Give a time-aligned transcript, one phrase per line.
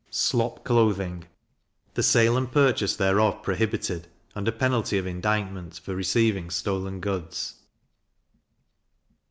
[0.09, 1.25] Slop Clothing
[1.93, 7.59] the sale and purchase thereof prohibited, under penalty of indictment for receiving stolen goods.